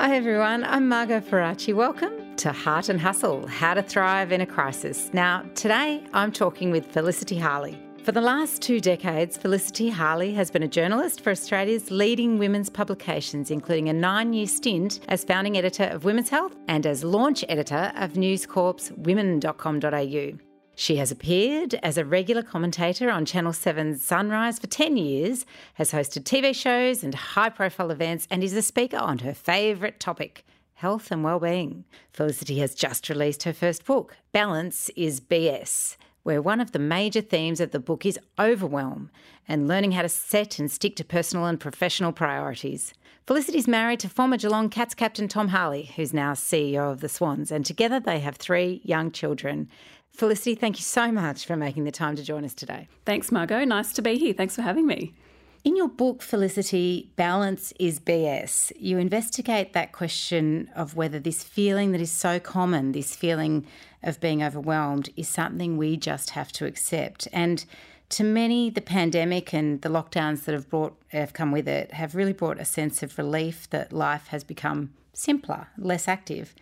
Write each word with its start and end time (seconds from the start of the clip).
Hi, 0.00 0.16
everyone. 0.16 0.64
I'm 0.64 0.88
Margot 0.88 1.20
Faraci. 1.20 1.74
Welcome 1.74 2.34
to 2.36 2.52
Heart 2.52 2.88
and 2.88 2.98
Hustle 2.98 3.46
How 3.46 3.74
to 3.74 3.82
Thrive 3.82 4.32
in 4.32 4.40
a 4.40 4.46
Crisis. 4.46 5.10
Now, 5.12 5.44
today 5.54 6.02
I'm 6.14 6.32
talking 6.32 6.70
with 6.70 6.86
Felicity 6.86 7.36
Harley. 7.36 7.78
For 8.02 8.10
the 8.10 8.22
last 8.22 8.62
two 8.62 8.80
decades, 8.80 9.36
Felicity 9.36 9.90
Harley 9.90 10.32
has 10.32 10.50
been 10.50 10.62
a 10.62 10.68
journalist 10.68 11.20
for 11.20 11.28
Australia's 11.28 11.90
leading 11.90 12.38
women's 12.38 12.70
publications, 12.70 13.50
including 13.50 13.90
a 13.90 13.92
nine 13.92 14.32
year 14.32 14.46
stint 14.46 15.00
as 15.08 15.22
founding 15.22 15.58
editor 15.58 15.84
of 15.84 16.04
Women's 16.04 16.30
Health 16.30 16.56
and 16.66 16.86
as 16.86 17.04
launch 17.04 17.44
editor 17.50 17.92
of 17.94 18.16
News 18.16 18.46
Corp's 18.46 18.90
women.com.au. 18.92 20.49
She 20.80 20.96
has 20.96 21.10
appeared 21.10 21.74
as 21.82 21.98
a 21.98 22.06
regular 22.06 22.42
commentator 22.42 23.10
on 23.10 23.26
Channel 23.26 23.52
7's 23.52 24.02
Sunrise 24.02 24.58
for 24.58 24.66
10 24.66 24.96
years, 24.96 25.44
has 25.74 25.92
hosted 25.92 26.22
TV 26.22 26.54
shows 26.54 27.04
and 27.04 27.14
high 27.14 27.50
profile 27.50 27.90
events, 27.90 28.26
and 28.30 28.42
is 28.42 28.54
a 28.54 28.62
speaker 28.62 28.96
on 28.96 29.18
her 29.18 29.34
favourite 29.34 30.00
topic 30.00 30.46
health 30.72 31.10
and 31.10 31.22
well-being. 31.22 31.84
Felicity 32.14 32.60
has 32.60 32.74
just 32.74 33.10
released 33.10 33.42
her 33.42 33.52
first 33.52 33.84
book, 33.84 34.16
Balance 34.32 34.88
is 34.96 35.20
BS, 35.20 35.98
where 36.22 36.40
one 36.40 36.62
of 36.62 36.72
the 36.72 36.78
major 36.78 37.20
themes 37.20 37.60
of 37.60 37.72
the 37.72 37.78
book 37.78 38.06
is 38.06 38.18
overwhelm 38.38 39.10
and 39.46 39.68
learning 39.68 39.92
how 39.92 40.00
to 40.00 40.08
set 40.08 40.58
and 40.58 40.70
stick 40.70 40.96
to 40.96 41.04
personal 41.04 41.44
and 41.44 41.60
professional 41.60 42.12
priorities. 42.12 42.94
Felicity's 43.26 43.68
married 43.68 44.00
to 44.00 44.08
former 44.08 44.38
Geelong 44.38 44.70
Cats 44.70 44.94
captain 44.94 45.28
Tom 45.28 45.48
Harley, 45.48 45.90
who's 45.96 46.14
now 46.14 46.32
CEO 46.32 46.90
of 46.90 47.02
the 47.02 47.08
Swans, 47.08 47.52
and 47.52 47.66
together 47.66 48.00
they 48.00 48.20
have 48.20 48.36
three 48.36 48.80
young 48.82 49.10
children. 49.12 49.68
Felicity, 50.12 50.54
thank 50.54 50.76
you 50.78 50.82
so 50.82 51.10
much 51.10 51.46
for 51.46 51.56
making 51.56 51.84
the 51.84 51.90
time 51.90 52.16
to 52.16 52.22
join 52.22 52.44
us 52.44 52.54
today. 52.54 52.88
Thanks, 53.06 53.32
Margot. 53.32 53.64
Nice 53.64 53.92
to 53.94 54.02
be 54.02 54.18
here. 54.18 54.34
Thanks 54.34 54.54
for 54.54 54.62
having 54.62 54.86
me. 54.86 55.14
In 55.62 55.76
your 55.76 55.88
book, 55.88 56.22
Felicity, 56.22 57.10
Balance 57.16 57.74
is 57.78 58.00
BS, 58.00 58.72
you 58.76 58.96
investigate 58.96 59.74
that 59.74 59.92
question 59.92 60.70
of 60.74 60.96
whether 60.96 61.18
this 61.18 61.42
feeling 61.42 61.92
that 61.92 62.00
is 62.00 62.10
so 62.10 62.40
common, 62.40 62.92
this 62.92 63.14
feeling 63.14 63.66
of 64.02 64.20
being 64.20 64.42
overwhelmed, 64.42 65.10
is 65.18 65.28
something 65.28 65.76
we 65.76 65.98
just 65.98 66.30
have 66.30 66.50
to 66.52 66.64
accept. 66.64 67.28
And 67.30 67.62
to 68.08 68.24
many, 68.24 68.70
the 68.70 68.80
pandemic 68.80 69.52
and 69.52 69.82
the 69.82 69.90
lockdowns 69.90 70.44
that 70.44 70.54
have 70.54 70.70
brought 70.70 70.96
have 71.08 71.34
come 71.34 71.52
with 71.52 71.68
it 71.68 71.92
have 71.92 72.14
really 72.14 72.32
brought 72.32 72.58
a 72.58 72.64
sense 72.64 73.02
of 73.02 73.18
relief 73.18 73.68
that 73.68 73.92
life 73.92 74.28
has 74.28 74.42
become 74.42 74.94
simpler, 75.12 75.68
less 75.76 76.08
active. 76.08 76.54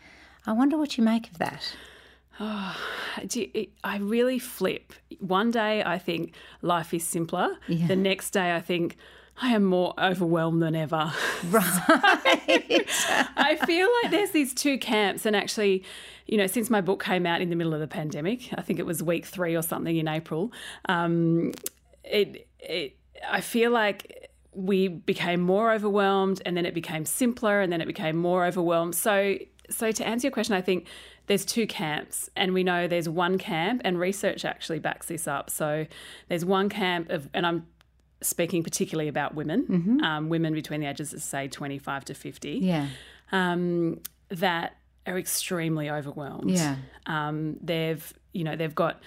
I 0.44 0.52
wonder 0.52 0.76
what 0.76 0.98
you 0.98 1.04
make 1.04 1.30
of 1.30 1.38
that. 1.38 1.72
Oh, 2.40 2.76
I 3.82 3.96
really 3.96 4.38
flip. 4.38 4.92
One 5.18 5.50
day 5.50 5.82
I 5.82 5.98
think 5.98 6.34
life 6.62 6.94
is 6.94 7.02
simpler. 7.02 7.56
Yeah. 7.66 7.88
The 7.88 7.96
next 7.96 8.30
day 8.30 8.54
I 8.54 8.60
think 8.60 8.96
I 9.40 9.50
am 9.50 9.64
more 9.64 9.94
overwhelmed 9.98 10.62
than 10.62 10.74
ever. 10.74 11.12
Right. 11.50 11.64
I 13.36 13.58
feel 13.64 13.88
like 14.02 14.10
there's 14.10 14.30
these 14.30 14.52
two 14.52 14.78
camps, 14.78 15.24
and 15.24 15.34
actually, 15.36 15.84
you 16.26 16.36
know, 16.36 16.46
since 16.46 16.68
my 16.68 16.80
book 16.80 17.02
came 17.02 17.26
out 17.26 17.40
in 17.40 17.50
the 17.50 17.56
middle 17.56 17.72
of 17.74 17.80
the 17.80 17.86
pandemic, 17.86 18.52
I 18.56 18.62
think 18.62 18.78
it 18.78 18.86
was 18.86 19.02
week 19.02 19.24
three 19.24 19.56
or 19.56 19.62
something 19.62 19.96
in 19.96 20.08
April. 20.08 20.52
Um, 20.88 21.52
it, 22.04 22.48
it, 22.60 22.96
I 23.28 23.40
feel 23.40 23.70
like 23.70 24.30
we 24.52 24.88
became 24.88 25.40
more 25.40 25.72
overwhelmed, 25.72 26.42
and 26.44 26.56
then 26.56 26.66
it 26.66 26.74
became 26.74 27.04
simpler, 27.04 27.60
and 27.60 27.72
then 27.72 27.80
it 27.80 27.86
became 27.86 28.16
more 28.16 28.44
overwhelmed. 28.44 28.94
So, 28.94 29.38
so 29.70 29.92
to 29.92 30.06
answer 30.06 30.26
your 30.26 30.32
question, 30.32 30.54
I 30.54 30.60
think 30.60 30.86
there's 31.28 31.44
two 31.44 31.66
camps, 31.66 32.28
and 32.34 32.52
we 32.52 32.64
know 32.64 32.88
there's 32.88 33.08
one 33.08 33.38
camp, 33.38 33.82
and 33.84 34.00
research 34.00 34.44
actually 34.44 34.80
backs 34.80 35.06
this 35.06 35.28
up. 35.28 35.50
So 35.50 35.86
there's 36.28 36.44
one 36.44 36.68
camp 36.68 37.10
of, 37.10 37.28
and 37.32 37.46
I'm 37.46 37.66
speaking 38.20 38.64
particularly 38.64 39.08
about 39.08 39.34
women, 39.34 39.66
mm-hmm. 39.66 40.00
um, 40.02 40.28
women 40.28 40.54
between 40.54 40.80
the 40.80 40.86
ages 40.86 41.12
of 41.12 41.22
say 41.22 41.46
25 41.46 42.06
to 42.06 42.14
50, 42.14 42.50
yeah, 42.50 42.88
um, 43.30 44.00
that 44.30 44.76
are 45.06 45.18
extremely 45.18 45.88
overwhelmed. 45.88 46.50
Yeah, 46.50 46.76
um, 47.06 47.58
they've 47.62 48.12
you 48.32 48.42
know 48.42 48.56
they've 48.56 48.74
got 48.74 49.00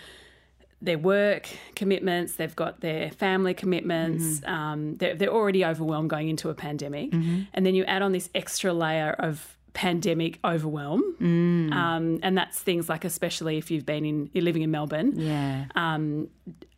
their 0.82 0.98
work 0.98 1.48
commitments, 1.76 2.36
they've 2.36 2.56
got 2.56 2.82
their 2.82 3.12
family 3.12 3.54
commitments, 3.54 4.40
mm-hmm. 4.40 4.54
um, 4.54 4.96
they're, 4.98 5.16
they're 5.16 5.34
already 5.34 5.64
overwhelmed 5.64 6.10
going 6.10 6.28
into 6.28 6.50
a 6.50 6.56
pandemic. 6.56 7.12
Mm-hmm. 7.12 7.42
And 7.54 7.66
then 7.66 7.76
you 7.76 7.84
add 7.86 8.02
on 8.02 8.14
this 8.14 8.30
extra 8.34 8.74
layer 8.74 9.12
of 9.12 9.58
pandemic 9.74 10.40
overwhelm. 10.44 11.02
Mm. 11.22 11.74
Um, 11.74 12.20
and 12.24 12.38
that's 12.38 12.60
things 12.60 12.90
like, 12.90 13.06
especially 13.06 13.58
if 13.58 13.72
you've 13.72 13.86
been 13.86 14.06
in, 14.06 14.30
you're 14.34 14.44
living 14.44 14.62
in 14.62 14.72
Melbourne. 14.72 15.14
Yeah. 15.16 15.66
Um, 15.76 16.28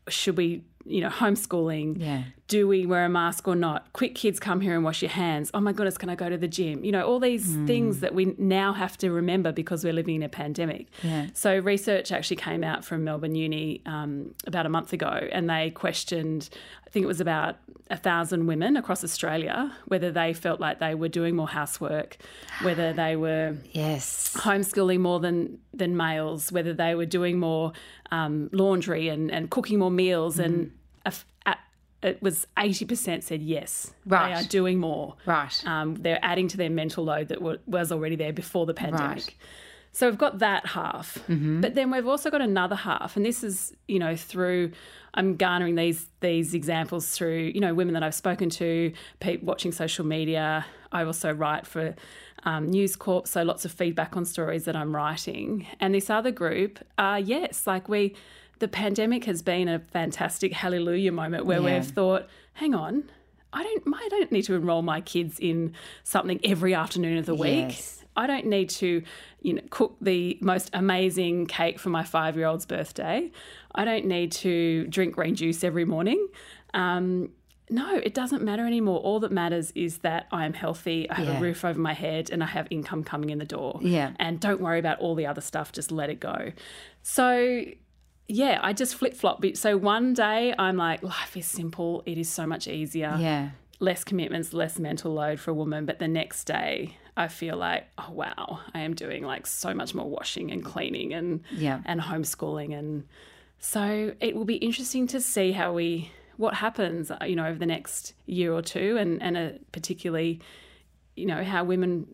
should 0.10 0.38
we, 0.38 0.64
you 0.86 1.02
know, 1.02 1.10
homeschooling? 1.10 2.00
Yeah. 2.00 2.24
Do 2.54 2.68
we 2.68 2.86
wear 2.86 3.04
a 3.04 3.10
mask 3.10 3.48
or 3.48 3.56
not? 3.56 3.92
Quick 3.94 4.14
kids, 4.14 4.40
come 4.40 4.62
here 4.62 4.76
and 4.76 4.84
wash 4.84 5.02
your 5.02 5.10
hands. 5.10 5.50
Oh 5.56 5.60
my 5.60 5.74
goodness, 5.74 5.98
can 5.98 6.10
I 6.10 6.14
go 6.14 6.30
to 6.30 6.38
the 6.38 6.48
gym? 6.48 6.84
You 6.84 6.92
know, 6.92 7.04
all 7.04 7.20
these 7.20 7.48
mm. 7.48 7.66
things 7.66 8.02
that 8.02 8.14
we 8.14 8.36
now 8.38 8.74
have 8.74 8.96
to 9.00 9.10
remember 9.10 9.52
because 9.52 9.84
we're 9.84 9.92
living 9.92 10.18
in 10.18 10.22
a 10.22 10.30
pandemic. 10.30 10.86
Yeah. 11.02 11.30
So 11.34 11.58
research 11.58 12.12
actually 12.12 12.36
came 12.36 12.64
out 12.64 12.86
from 12.86 13.04
Melbourne 13.04 13.34
Uni 13.34 13.82
um, 13.88 14.36
about 14.46 14.68
a 14.68 14.70
month 14.70 14.94
ago, 14.94 15.28
and 15.32 15.50
they 15.50 15.72
questioned, 15.72 16.48
I 16.86 16.92
think 16.92 17.04
it 17.04 17.08
was 17.08 17.20
about 17.20 17.56
a 17.90 17.98
thousand 17.98 18.46
women 18.46 18.78
across 18.78 19.04
Australia, 19.04 19.76
whether 19.86 20.12
they 20.12 20.32
felt 20.32 20.60
like 20.60 20.78
they 20.78 20.94
were 20.94 21.10
doing 21.10 21.36
more 21.36 21.50
housework, 21.50 22.18
whether 22.62 22.94
they 22.94 23.16
were 23.16 23.56
yes 23.72 24.32
homeschooling 24.38 25.00
more 25.00 25.20
than 25.20 25.58
than 25.74 25.98
males, 25.98 26.52
whether 26.52 26.72
they 26.76 26.94
were 26.94 27.08
doing 27.08 27.40
more 27.40 27.74
um, 28.12 28.52
laundry 28.52 29.10
and, 29.10 29.32
and 29.32 29.50
cooking 29.50 29.80
more 29.80 29.90
meals, 29.90 30.38
mm. 30.38 30.46
and 30.46 30.72
a, 31.06 31.10
a, 31.10 31.14
it 32.04 32.22
was 32.22 32.48
eighty 32.58 32.86
percent 32.86 33.24
said 33.24 33.42
yes, 33.42 33.94
right. 34.06 34.28
they 34.28 34.34
are 34.34 34.44
doing 34.44 34.80
more. 34.80 35.16
Right, 35.26 35.64
um, 35.66 35.96
they're 35.96 36.20
adding 36.22 36.48
to 36.50 36.58
their 36.58 36.70
mental 36.70 37.04
load 37.04 37.30
that 37.30 37.40
w- 37.40 37.60
was 37.66 37.92
already 37.92 38.16
there 38.16 38.34
before 38.34 38.66
the 38.66 38.74
pandemic. 38.74 39.18
Right. 39.18 39.36
So 39.92 40.10
we've 40.10 40.18
got 40.18 40.40
that 40.40 40.66
half, 40.66 41.20
mm-hmm. 41.30 41.62
but 41.62 41.76
then 41.76 41.92
we've 41.92 42.08
also 42.08 42.32
got 42.32 42.42
another 42.42 42.76
half, 42.76 43.16
and 43.16 43.26
this 43.26 43.44
is 43.44 43.76
you 43.88 44.00
know 44.00 44.16
through 44.16 44.72
I'm 45.14 45.36
garnering 45.36 45.76
these 45.76 46.08
these 46.20 46.54
examples 46.54 47.10
through 47.12 47.52
you 47.54 47.62
know 47.62 47.74
women 47.74 47.94
that 47.94 48.04
I've 48.04 48.16
spoken 48.16 48.50
to, 48.52 48.92
people 49.20 49.48
watching 49.48 49.72
social 49.72 50.06
media. 50.06 50.66
I 50.92 51.04
also 51.04 51.32
write 51.32 51.66
for 51.66 51.96
um, 52.46 52.68
News 52.68 52.96
Corp, 52.96 53.28
so 53.28 53.44
lots 53.44 53.66
of 53.66 53.72
feedback 53.72 54.16
on 54.18 54.26
stories 54.26 54.66
that 54.66 54.76
I'm 54.76 54.96
writing. 54.96 55.68
And 55.80 55.96
this 55.96 56.10
other 56.10 56.32
group, 56.32 56.80
uh, 56.98 57.22
yes, 57.24 57.66
like 57.66 57.88
we, 57.88 58.16
the 58.60 58.68
pandemic 58.68 59.26
has 59.26 59.42
been 59.42 59.68
a 59.68 59.80
fantastic 59.80 60.54
hallelujah 60.54 61.12
moment 61.12 61.46
where 61.46 61.60
yeah. 61.62 61.80
we've 61.80 61.86
thought, 61.86 62.28
hang 62.54 62.74
on, 62.74 63.10
I 63.52 63.64
don't, 63.64 63.84
I 63.94 64.08
don't 64.10 64.32
need 64.32 64.44
to 64.44 64.56
enroll 64.56 64.82
my 64.82 65.02
kids 65.02 65.40
in 65.40 65.74
something 66.04 66.40
every 66.44 66.74
afternoon 66.74 67.18
of 67.18 67.26
the 67.26 67.36
week. 67.36 67.70
Yes. 67.70 68.04
I 68.16 68.28
don't 68.28 68.46
need 68.46 68.70
to, 68.72 69.04
you 69.42 69.54
know, 69.54 69.62
cook 69.70 69.96
the 70.00 70.38
most 70.42 70.70
amazing 70.74 71.48
cake 71.48 71.80
for 71.80 71.90
my 71.90 72.04
five 72.04 72.36
year 72.36 72.46
old's 72.46 72.66
birthday. 72.66 73.32
I 73.74 73.86
don't 73.86 74.06
need 74.06 74.32
to 74.34 74.86
drink 74.88 75.16
green 75.16 75.36
juice 75.36 75.64
every 75.64 75.86
morning. 75.86 76.28
Um, 76.74 77.30
no, 77.70 77.96
it 77.96 78.14
doesn't 78.14 78.44
matter 78.44 78.68
anymore. 78.68 79.00
All 79.00 79.20
that 79.22 79.32
matters 79.32 79.72
is 79.74 80.00
that 80.00 80.28
I 80.32 80.46
am 80.46 80.54
healthy, 80.54 81.10
I 81.10 81.16
have 81.16 81.28
yeah. 81.28 81.38
a 81.38 81.42
roof 81.42 81.66
over 81.66 81.80
my 81.80 81.94
head, 81.94 82.30
and 82.30 82.44
I 82.44 82.46
have 82.48 82.68
income 82.70 83.04
coming 83.04 83.30
in 83.30 83.40
the 83.40 83.46
door. 83.46 83.80
Yeah. 83.82 84.12
And 84.20 84.40
don't 84.40 84.62
worry 84.62 84.80
about 84.80 85.00
all 85.00 85.16
the 85.16 85.26
other 85.26 85.42
stuff, 85.42 85.72
just 85.72 85.92
let 85.92 86.10
it 86.10 86.20
go. 86.20 86.52
So, 87.02 87.64
yeah, 88.28 88.60
I 88.62 88.74
just 88.74 88.96
flip 88.96 89.14
flop. 89.14 89.44
So 89.56 89.78
one 89.78 90.14
day 90.14 90.54
I'm 90.58 90.78
like, 90.78 91.04
life 91.04 91.36
is 91.36 91.46
simple, 91.46 92.04
it 92.06 92.18
is 92.18 92.30
so 92.30 92.46
much 92.46 92.68
easier. 92.68 93.16
Yeah. 93.20 93.50
Less 93.80 94.04
commitments, 94.04 94.54
less 94.54 94.80
mental 94.80 95.14
load 95.14 95.40
for 95.40 95.52
a 95.52 95.54
woman. 95.54 95.86
But 95.86 96.00
the 96.00 96.08
next 96.08 96.46
day, 96.46 96.98
I 97.18 97.28
feel 97.28 97.58
like, 97.58 97.88
oh 97.98 98.12
wow, 98.12 98.62
I 98.74 98.80
am 98.80 98.94
doing 98.94 99.24
like 99.24 99.46
so 99.46 99.74
much 99.74 99.94
more 99.94 100.10
washing 100.10 100.52
and 100.52 100.64
cleaning 100.64 101.14
and 101.14 101.42
yeah. 101.52 101.82
and 101.86 102.00
homeschooling 102.00 102.78
and 102.78 103.04
so 103.64 104.14
it 104.20 104.36
will 104.36 104.44
be 104.44 104.56
interesting 104.56 105.08
to 105.08 105.22
see 105.22 105.54
how 105.54 105.72
we 105.72 106.12
what 106.36 106.54
happens, 106.56 107.10
uh, 107.10 107.18
you 107.26 107.38
know, 107.38 107.46
over 107.46 107.58
the 107.58 107.66
next 107.66 108.14
year 108.26 108.52
or 108.52 108.62
two, 108.62 108.98
and 108.98 109.24
and 109.24 109.38
uh, 109.38 109.50
particularly, 109.72 110.42
you 111.16 111.26
know, 111.26 111.44
how 111.44 111.64
women. 111.64 112.14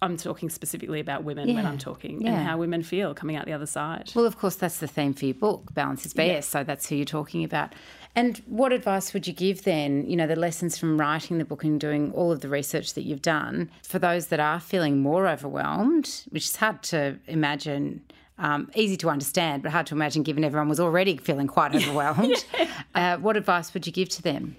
I'm 0.00 0.16
talking 0.16 0.48
specifically 0.48 1.00
about 1.00 1.24
women 1.24 1.48
yeah. 1.48 1.54
when 1.56 1.66
I'm 1.66 1.78
talking, 1.78 2.20
yeah. 2.20 2.30
and 2.30 2.46
how 2.46 2.58
women 2.58 2.82
feel 2.82 3.14
coming 3.14 3.36
out 3.36 3.46
the 3.46 3.52
other 3.52 3.66
side. 3.66 4.12
Well, 4.14 4.26
of 4.26 4.38
course, 4.38 4.54
that's 4.54 4.78
the 4.78 4.86
theme 4.86 5.12
for 5.12 5.24
your 5.24 5.34
book, 5.34 5.74
Balance 5.74 6.06
is 6.06 6.14
BS. 6.14 6.26
Yeah. 6.26 6.40
So 6.40 6.64
that's 6.64 6.88
who 6.88 6.96
you're 6.96 7.04
talking 7.04 7.42
about. 7.42 7.74
And 8.14 8.38
what 8.46 8.72
advice 8.72 9.12
would 9.12 9.26
you 9.26 9.32
give 9.32 9.64
then, 9.64 10.08
you 10.08 10.16
know, 10.16 10.26
the 10.26 10.36
lessons 10.36 10.78
from 10.78 10.98
writing 10.98 11.38
the 11.38 11.44
book 11.44 11.64
and 11.64 11.80
doing 11.80 12.12
all 12.12 12.32
of 12.32 12.40
the 12.40 12.48
research 12.48 12.94
that 12.94 13.02
you've 13.02 13.22
done 13.22 13.70
for 13.82 13.98
those 13.98 14.28
that 14.28 14.40
are 14.40 14.60
feeling 14.60 15.00
more 15.00 15.28
overwhelmed, 15.28 16.24
which 16.30 16.46
is 16.46 16.56
hard 16.56 16.82
to 16.84 17.18
imagine. 17.26 18.02
Um, 18.40 18.70
easy 18.76 18.96
to 18.98 19.10
understand, 19.10 19.64
but 19.64 19.72
hard 19.72 19.88
to 19.88 19.96
imagine 19.96 20.22
given 20.22 20.44
everyone 20.44 20.68
was 20.68 20.78
already 20.78 21.16
feeling 21.16 21.48
quite 21.48 21.74
overwhelmed. 21.76 22.44
yeah. 22.56 22.70
uh, 22.94 23.16
what 23.18 23.36
advice 23.36 23.74
would 23.74 23.84
you 23.84 23.92
give 23.92 24.08
to 24.10 24.22
them? 24.22 24.54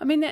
I 0.00 0.04
mean, 0.04 0.24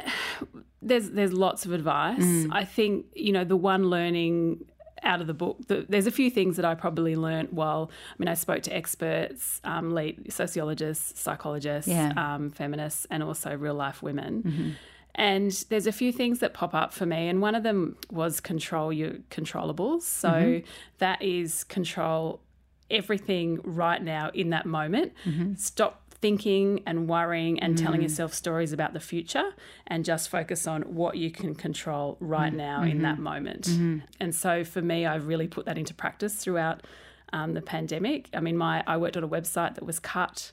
there's 0.87 1.11
there's 1.11 1.33
lots 1.33 1.67
of 1.67 1.73
advice. 1.73 2.23
Mm. 2.23 2.49
I 2.53 2.65
think 2.65 3.07
you 3.15 3.33
know 3.33 3.45
the 3.45 3.57
one 3.57 3.91
learning 3.91 4.65
out 5.03 5.21
of 5.21 5.27
the 5.27 5.35
book. 5.35 5.59
The, 5.69 5.87
there's 5.89 6.07
a 6.07 6.11
few 6.11 6.31
things 6.31 6.57
that 6.57 6.65
I 6.65 6.75
probably 6.75 7.17
learnt 7.17 7.53
while, 7.53 7.91
I 8.13 8.15
mean, 8.19 8.29
I 8.29 8.35
spoke 8.35 8.63
to 8.63 8.75
experts, 8.75 9.61
um, 9.65 9.95
lead 9.95 10.33
sociologists, 10.33 11.21
psychologists, 11.21 11.91
yeah. 11.91 12.13
um, 12.17 12.51
feminists, 12.51 13.07
and 13.11 13.23
also 13.23 13.55
real 13.57 13.75
life 13.75 14.03
women. 14.03 14.43
Mm-hmm. 14.43 14.71
And 15.15 15.53
there's 15.71 15.87
a 15.87 15.93
few 15.93 16.13
things 16.13 16.41
that 16.41 16.53
pop 16.53 16.75
up 16.75 16.93
for 16.93 17.07
me, 17.07 17.29
and 17.29 17.41
one 17.41 17.55
of 17.55 17.63
them 17.63 17.97
was 18.11 18.41
control 18.41 18.93
your 18.93 19.13
controllables. 19.31 20.03
So 20.03 20.31
mm-hmm. 20.31 20.67
that 20.99 21.23
is 21.23 21.65
control 21.65 22.41
everything 22.91 23.61
right 23.65 24.03
now 24.03 24.31
in 24.35 24.51
that 24.51 24.67
moment. 24.67 25.13
Mm-hmm. 25.25 25.55
Stop 25.55 26.06
thinking 26.21 26.83
and 26.87 27.09
worrying 27.09 27.61
and 27.61 27.77
mm. 27.77 27.83
telling 27.83 28.03
yourself 28.03 28.33
stories 28.33 28.73
about 28.73 28.93
the 28.93 29.01
future 29.01 29.53
and 29.87 30.05
just 30.05 30.29
focus 30.29 30.67
on 30.67 30.83
what 30.83 31.17
you 31.17 31.31
can 31.31 31.55
control 31.55 32.17
right 32.21 32.53
mm. 32.53 32.57
now 32.57 32.81
mm-hmm. 32.81 32.91
in 32.91 33.03
that 33.03 33.15
mm-hmm. 33.15 33.23
moment. 33.23 33.63
Mm-hmm. 33.63 33.99
And 34.21 34.35
so 34.35 34.65
for 34.65 34.83
me, 34.83 35.07
I've 35.07 35.27
really 35.27 35.49
put 35.49 35.67
that 35.67 35.79
into 35.79 35.95
practice 35.95 36.35
throughout 36.35 36.83
um, 37.33 37.55
the 37.55 37.63
pandemic. 37.63 38.29
I 38.35 38.41
mean, 38.41 38.57
my 38.57 38.83
I 38.87 38.97
worked 38.97 39.17
on 39.17 39.25
a 39.25 39.29
website 39.29 39.75
that 39.75 39.85
was 39.85 39.99
cut 39.99 40.53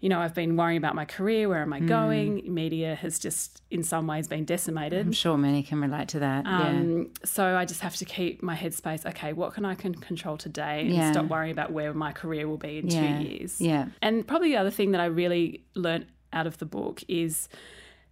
you 0.00 0.08
know, 0.08 0.20
I've 0.20 0.34
been 0.34 0.56
worrying 0.56 0.76
about 0.76 0.94
my 0.94 1.04
career. 1.04 1.48
Where 1.48 1.62
am 1.62 1.72
I 1.72 1.80
mm. 1.80 1.88
going? 1.88 2.52
Media 2.52 2.94
has 2.94 3.18
just, 3.18 3.62
in 3.70 3.82
some 3.82 4.06
ways, 4.06 4.28
been 4.28 4.44
decimated. 4.44 5.06
I'm 5.06 5.12
sure 5.12 5.38
many 5.38 5.62
can 5.62 5.80
relate 5.80 6.08
to 6.08 6.18
that. 6.18 6.44
Um, 6.46 6.98
yeah. 6.98 7.04
So 7.24 7.56
I 7.56 7.64
just 7.64 7.80
have 7.80 7.96
to 7.96 8.04
keep 8.04 8.42
my 8.42 8.54
headspace. 8.54 9.06
Okay, 9.06 9.32
what 9.32 9.54
can 9.54 9.64
I 9.64 9.74
can 9.74 9.94
control 9.94 10.36
today, 10.36 10.80
and 10.80 10.90
yeah. 10.90 11.12
stop 11.12 11.26
worrying 11.26 11.52
about 11.52 11.72
where 11.72 11.94
my 11.94 12.12
career 12.12 12.46
will 12.46 12.58
be 12.58 12.78
in 12.78 12.88
yeah. 12.88 13.18
two 13.18 13.24
years. 13.24 13.60
Yeah. 13.60 13.86
And 14.02 14.26
probably 14.26 14.50
the 14.50 14.58
other 14.58 14.70
thing 14.70 14.90
that 14.92 15.00
I 15.00 15.06
really 15.06 15.64
learned 15.74 16.06
out 16.34 16.46
of 16.46 16.58
the 16.58 16.66
book 16.66 17.02
is 17.08 17.48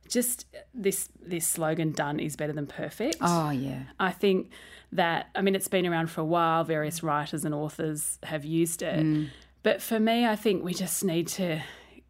just 0.08 0.46
this 0.74 1.08
this 1.20 1.46
slogan 1.46 1.92
done 1.92 2.20
is 2.20 2.36
better 2.36 2.52
than 2.52 2.66
perfect. 2.66 3.16
Oh 3.20 3.50
yeah. 3.50 3.84
I 3.98 4.12
think 4.12 4.50
that 4.92 5.28
I 5.34 5.42
mean 5.42 5.54
it's 5.54 5.68
been 5.68 5.86
around 5.86 6.10
for 6.10 6.20
a 6.20 6.24
while 6.24 6.64
various 6.64 7.02
writers 7.02 7.44
and 7.44 7.54
authors 7.54 8.18
have 8.22 8.44
used 8.44 8.82
it. 8.82 9.04
Mm. 9.04 9.28
But 9.62 9.82
for 9.82 10.00
me 10.00 10.26
I 10.26 10.36
think 10.36 10.64
we 10.64 10.74
just 10.74 11.04
need 11.04 11.28
to 11.28 11.62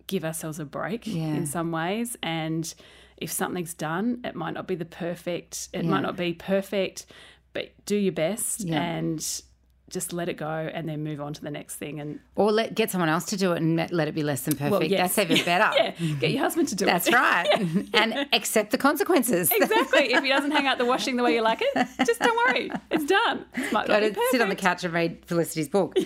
give 0.07 0.25
ourselves 0.25 0.59
a 0.59 0.65
break 0.65 1.07
yeah. 1.07 1.35
in 1.35 1.47
some 1.47 1.73
ways. 1.73 2.17
And 2.23 2.73
if 3.17 3.31
something's 3.31 3.75
done, 3.75 4.21
it 4.25 4.35
might 4.35 4.55
not 4.55 4.67
be 4.67 4.75
the 4.75 4.85
perfect, 4.85 5.69
it 5.73 5.85
yeah. 5.85 5.91
might 5.91 6.01
not 6.01 6.17
be 6.17 6.35
perfect, 6.35 7.07
but 7.53 7.73
do 7.87 7.97
your 7.97 8.13
best 8.13 8.61
yeah. 8.61 8.83
and 8.83 9.43
just 9.93 10.12
let 10.12 10.29
it 10.29 10.39
go 10.39 10.71
and 10.73 10.89
then 10.89 11.05
move 11.05 11.21
on 11.21 11.35
to 11.35 11.43
the 11.43 11.50
next 11.50 11.77
thing 11.77 12.00
and 12.00 12.19
or 12.35 12.50
let 12.50 12.75
get 12.75 12.91
someone 12.91 13.11
else 13.11 13.27
to 13.27 13.37
do 13.37 13.53
it 13.53 13.59
and 13.59 13.77
let 13.93 14.09
it 14.09 14.15
be 14.15 14.23
less 14.23 14.41
than 14.41 14.56
perfect. 14.56 14.71
Well, 14.73 14.83
yes. 14.83 15.15
that's 15.15 15.31
even 15.31 15.44
better. 15.44 15.71
Yeah 15.83 15.93
get 16.21 16.31
your 16.31 16.41
husband 16.41 16.69
to 16.69 16.75
do 16.75 16.85
that's 16.87 17.06
it. 17.06 17.12
that's 17.12 17.50
right 17.61 17.87
and 17.94 18.27
accept 18.33 18.71
the 18.71 18.79
consequences. 18.79 19.53
Exactly. 19.62 20.12
If 20.12 20.25
he 20.25 20.29
doesn't 20.29 20.50
hang 20.50 20.67
out 20.67 20.79
the 20.79 20.85
washing 20.85 21.17
the 21.17 21.23
way 21.23 21.35
you 21.35 21.43
like 21.43 21.61
it 21.62 21.89
just 22.05 22.21
don't 22.21 22.37
worry. 22.49 22.71
It's 22.91 23.05
done. 23.05 23.44
It 23.55 23.73
might 23.73 23.87
go 23.87 24.00
to 24.00 24.15
sit 24.31 24.41
on 24.41 24.49
the 24.49 24.56
couch 24.56 24.83
and 24.85 24.93
read 24.93 25.19
Felicity's 25.27 25.69
book. 25.69 25.97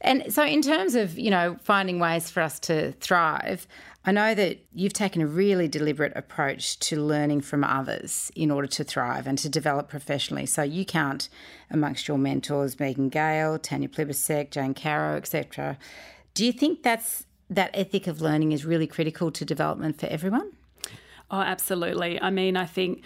And 0.00 0.32
so 0.32 0.44
in 0.44 0.60
terms 0.62 0.94
of 0.94 1.18
you 1.18 1.30
know 1.30 1.56
finding 1.62 1.98
ways 2.00 2.30
for 2.30 2.42
us 2.42 2.58
to 2.60 2.92
thrive 2.92 3.66
I 4.04 4.12
know 4.12 4.34
that 4.34 4.58
you've 4.72 4.92
taken 4.92 5.20
a 5.20 5.26
really 5.26 5.68
deliberate 5.68 6.12
approach 6.16 6.78
to 6.80 7.00
learning 7.00 7.42
from 7.42 7.64
others 7.64 8.30
in 8.34 8.50
order 8.50 8.68
to 8.68 8.84
thrive 8.84 9.26
and 9.26 9.36
to 9.38 9.48
develop 9.48 9.88
professionally. 9.88 10.46
So 10.46 10.62
you 10.62 10.84
count 10.84 11.28
amongst 11.70 12.08
your 12.08 12.16
mentors 12.16 12.78
Megan 12.78 13.08
Gale, 13.08 13.58
Tanya 13.58 13.88
Plibersek, 13.88 14.50
Jane 14.50 14.72
Caro, 14.72 15.16
etc. 15.16 15.76
Do 16.34 16.46
you 16.46 16.52
think 16.52 16.82
that's 16.82 17.26
that 17.50 17.70
ethic 17.74 18.06
of 18.06 18.20
learning 18.20 18.52
is 18.52 18.64
really 18.64 18.86
critical 18.86 19.30
to 19.32 19.44
development 19.44 19.98
for 19.98 20.06
everyone? 20.06 20.52
Oh, 21.30 21.40
absolutely. 21.40 22.20
I 22.20 22.30
mean, 22.30 22.56
I 22.56 22.64
think 22.64 23.02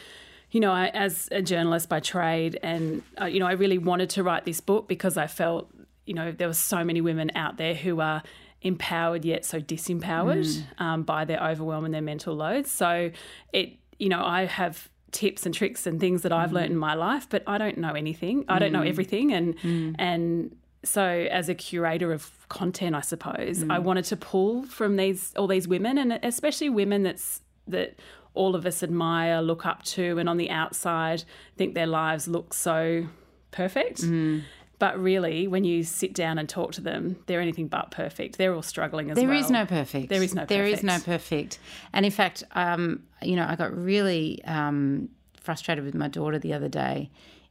you 0.52 0.60
know, 0.60 0.70
I, 0.70 0.88
as 0.88 1.28
a 1.32 1.40
journalist 1.40 1.88
by 1.88 2.00
trade, 2.00 2.60
and 2.62 3.02
uh, 3.20 3.24
you 3.24 3.40
know, 3.40 3.46
I 3.46 3.52
really 3.52 3.78
wanted 3.78 4.10
to 4.10 4.22
write 4.22 4.44
this 4.44 4.60
book 4.60 4.86
because 4.86 5.16
I 5.16 5.26
felt, 5.26 5.70
you 6.04 6.12
know, 6.12 6.30
there 6.30 6.46
were 6.46 6.54
so 6.54 6.84
many 6.84 7.00
women 7.00 7.30
out 7.34 7.56
there 7.56 7.74
who 7.74 8.00
are 8.00 8.22
empowered 8.62 9.24
yet 9.24 9.44
so 9.44 9.60
disempowered 9.60 10.46
mm. 10.46 10.80
um, 10.80 11.02
by 11.02 11.24
their 11.24 11.42
overwhelm 11.42 11.84
and 11.84 11.92
their 11.92 12.02
mental 12.02 12.34
loads. 12.34 12.70
So 12.70 13.10
it, 13.52 13.74
you 13.98 14.08
know, 14.08 14.24
I 14.24 14.46
have 14.46 14.88
tips 15.10 15.44
and 15.46 15.54
tricks 15.54 15.86
and 15.86 16.00
things 16.00 16.22
that 16.22 16.32
I've 16.32 16.50
mm. 16.50 16.54
learned 16.54 16.72
in 16.72 16.78
my 16.78 16.94
life, 16.94 17.28
but 17.28 17.42
I 17.46 17.58
don't 17.58 17.78
know 17.78 17.92
anything. 17.92 18.44
I 18.48 18.58
don't 18.58 18.72
know 18.72 18.82
mm. 18.82 18.88
everything, 18.88 19.32
and 19.32 19.58
mm. 19.58 19.94
and 19.98 20.56
so 20.84 21.04
as 21.04 21.48
a 21.48 21.54
curator 21.54 22.12
of 22.12 22.48
content, 22.48 22.96
I 22.96 23.02
suppose 23.02 23.62
I 23.62 23.78
mm. 23.78 23.82
wanted 23.82 24.04
to 24.06 24.16
pull 24.16 24.64
from 24.64 24.96
these 24.96 25.32
all 25.36 25.46
these 25.46 25.68
women, 25.68 25.98
and 25.98 26.18
especially 26.22 26.70
women 26.70 27.02
that's 27.02 27.42
that 27.68 27.98
all 28.34 28.56
of 28.56 28.64
us 28.66 28.82
admire, 28.82 29.42
look 29.42 29.66
up 29.66 29.82
to, 29.82 30.18
and 30.18 30.28
on 30.28 30.38
the 30.38 30.50
outside 30.50 31.24
think 31.56 31.74
their 31.74 31.86
lives 31.86 32.26
look 32.26 32.54
so 32.54 33.06
perfect. 33.50 34.02
Mm. 34.02 34.42
But 34.82 35.00
really, 35.00 35.46
when 35.46 35.62
you 35.62 35.84
sit 35.84 36.12
down 36.12 36.38
and 36.38 36.48
talk 36.48 36.72
to 36.72 36.80
them, 36.80 37.14
they're 37.26 37.40
anything 37.40 37.68
but 37.68 37.92
perfect. 37.92 38.36
They're 38.36 38.52
all 38.52 38.62
struggling 38.62 39.12
as 39.12 39.14
there 39.14 39.28
well. 39.28 39.34
There 39.34 39.44
is 39.44 39.48
no 39.48 39.64
perfect. 39.64 40.08
There 40.08 40.20
is 40.20 40.34
no 40.34 40.40
perfect. 40.40 40.48
There 40.48 40.66
is 40.66 40.82
no 40.82 40.98
perfect. 40.98 41.60
And 41.92 42.04
in 42.04 42.10
fact, 42.10 42.42
um, 42.50 43.04
you 43.22 43.36
know, 43.36 43.46
I 43.48 43.54
got 43.54 43.72
really 43.72 44.42
um, 44.44 45.08
frustrated 45.40 45.84
with 45.84 45.94
my 45.94 46.08
daughter 46.08 46.36
the 46.36 46.52
other 46.52 46.68
day 46.68 47.10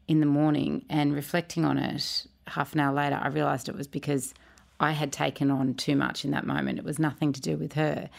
in 0.09 0.19
the 0.19 0.25
morning 0.25 0.83
and 0.89 1.15
reflecting 1.15 1.63
on 1.63 1.77
it 1.77 2.27
half 2.47 2.73
an 2.73 2.81
hour 2.81 2.93
later, 2.93 3.17
I 3.23 3.29
realised 3.29 3.69
it 3.69 3.77
was 3.77 3.87
because 3.87 4.33
I 4.81 4.91
had 4.91 5.13
taken 5.13 5.49
on 5.49 5.75
too 5.75 5.95
much 5.95 6.25
in 6.25 6.31
that 6.31 6.45
moment. 6.45 6.79
It 6.79 6.83
was 6.83 6.99
nothing 6.99 7.31
to 7.31 7.39
do 7.39 7.55
with 7.55 7.71
her. 7.73 8.09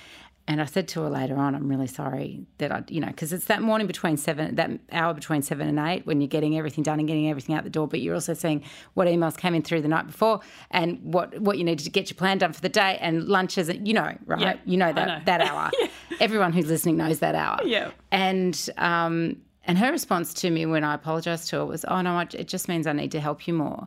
And 0.48 0.60
I 0.60 0.64
said 0.64 0.88
to 0.88 1.02
her 1.02 1.08
later 1.08 1.36
on, 1.36 1.54
I'm 1.54 1.68
really 1.68 1.86
sorry 1.86 2.44
that 2.58 2.72
I, 2.72 2.82
you 2.88 3.00
know, 3.00 3.06
because 3.06 3.32
it's 3.32 3.44
that 3.44 3.62
morning 3.62 3.86
between 3.86 4.16
seven, 4.16 4.56
that 4.56 4.70
hour 4.90 5.14
between 5.14 5.40
seven 5.42 5.68
and 5.68 5.78
eight 5.78 6.04
when 6.04 6.20
you're 6.20 6.28
getting 6.28 6.58
everything 6.58 6.82
done 6.82 6.98
and 6.98 7.06
getting 7.06 7.30
everything 7.30 7.54
out 7.54 7.62
the 7.62 7.70
door, 7.70 7.86
but 7.86 8.00
you're 8.00 8.14
also 8.14 8.34
seeing 8.34 8.62
what 8.94 9.06
emails 9.06 9.36
came 9.36 9.54
in 9.54 9.62
through 9.62 9.82
the 9.82 9.88
night 9.88 10.06
before 10.06 10.40
and 10.72 11.00
what 11.02 11.38
what 11.40 11.58
you 11.58 11.64
needed 11.64 11.84
to 11.84 11.90
get 11.90 12.10
your 12.10 12.16
plan 12.16 12.38
done 12.38 12.52
for 12.52 12.60
the 12.60 12.68
day 12.68 12.98
and 13.00 13.28
lunches, 13.28 13.70
you 13.82 13.94
know, 13.94 14.16
right? 14.26 14.40
Yeah, 14.40 14.56
you 14.64 14.76
know 14.76 14.92
that 14.92 15.06
know. 15.06 15.20
that 15.26 15.40
hour. 15.42 15.70
yeah. 15.80 15.86
Everyone 16.18 16.52
who's 16.52 16.66
listening 16.66 16.96
knows 16.96 17.20
that 17.20 17.36
hour. 17.36 17.58
Yeah. 17.64 17.92
And 18.10 18.68
um, 18.78 19.36
and 19.64 19.78
her 19.78 19.92
response 19.92 20.34
to 20.34 20.50
me 20.50 20.66
when 20.66 20.82
I 20.82 20.94
apologised 20.94 21.50
to 21.50 21.58
her 21.58 21.66
was, 21.66 21.84
"Oh 21.84 22.00
no, 22.00 22.18
it 22.18 22.48
just 22.48 22.68
means 22.68 22.88
I 22.88 22.92
need 22.92 23.12
to 23.12 23.20
help 23.20 23.46
you 23.46 23.54
more," 23.54 23.86